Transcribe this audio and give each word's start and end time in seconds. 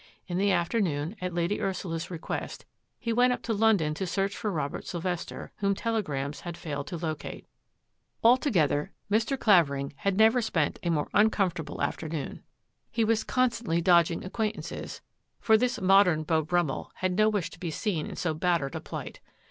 In 0.25 0.39
the 0.39 0.51
afternoon, 0.51 1.15
at 1.21 1.31
Lady 1.31 1.61
Ursula's 1.61 2.09
request, 2.09 2.65
he 2.97 3.13
went 3.13 3.33
up 3.33 3.43
to 3.43 3.53
London 3.53 3.93
to 3.93 4.07
search 4.07 4.35
for 4.35 4.51
Robert 4.51 4.87
Sylvester, 4.87 5.51
whom 5.57 5.75
telegrams 5.75 6.39
had 6.39 6.57
failed 6.57 6.87
to 6.87 6.97
locate. 6.97 7.45
Altogether 8.23 8.93
Mr. 9.11 9.39
Clavering 9.39 9.93
had 9.97 10.17
never 10.17 10.41
spent 10.41 10.79
a 10.81 10.89
more 10.89 11.07
uncomfortable 11.13 11.75
^ 11.75 11.77
MORE 11.77 11.85
MYSTERY 11.85 12.09
69 12.09 12.23
afternoon. 12.29 12.43
He 12.89 13.03
was 13.03 13.23
constantly 13.23 13.79
dodging 13.79 14.23
acquaint 14.25 14.57
ances, 14.57 15.01
for 15.39 15.55
this 15.55 15.79
modem 15.79 16.23
Beau 16.23 16.41
Brummell 16.43 16.89
had 16.95 17.11
no 17.15 17.29
wish 17.29 17.51
to 17.51 17.59
be 17.59 17.69
seen 17.69 18.07
in 18.07 18.15
so 18.15 18.33
battered 18.33 18.73
a 18.73 18.81
plight. 18.81 19.19